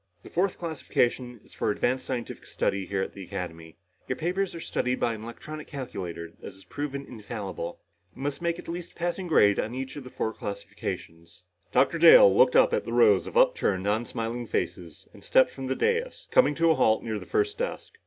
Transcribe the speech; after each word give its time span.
The 0.23 0.31
fourth 0.31 0.57
classification 0.57 1.39
is 1.43 1.53
for 1.53 1.69
advanced 1.69 2.07
scientific 2.07 2.47
study 2.47 2.87
here 2.87 3.03
at 3.03 3.13
the 3.13 3.23
Academy. 3.23 3.77
Your 4.07 4.15
papers 4.15 4.55
are 4.55 4.59
studied 4.59 4.99
by 4.99 5.13
an 5.13 5.21
electronic 5.23 5.67
calculator 5.67 6.31
that 6.39 6.53
has 6.55 6.63
proven 6.63 7.05
infallible. 7.05 7.81
You 8.15 8.23
must 8.23 8.41
make 8.41 8.57
at 8.57 8.67
least 8.67 8.93
a 8.93 8.95
passing 8.95 9.27
grade 9.27 9.59
on 9.59 9.75
each 9.75 9.95
of 9.95 10.03
the 10.03 10.09
four 10.09 10.33
classifications." 10.33 11.43
Dr. 11.71 11.99
Dale 11.99 12.35
looked 12.35 12.55
up 12.55 12.73
at 12.73 12.83
the 12.83 12.91
rows 12.93 13.27
of 13.27 13.37
upturned, 13.37 13.85
unsmiling 13.85 14.47
faces 14.47 15.07
and 15.13 15.23
stepped 15.23 15.51
from 15.51 15.67
the 15.67 15.75
dais, 15.75 16.27
coming 16.31 16.55
to 16.55 16.71
a 16.71 16.73
halt 16.73 17.03
near 17.03 17.19
the 17.19 17.27
first 17.27 17.59
desk. 17.59 17.99